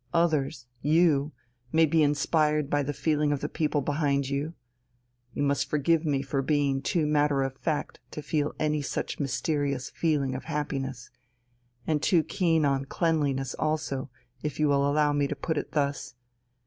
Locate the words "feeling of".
2.91-3.39, 9.91-10.45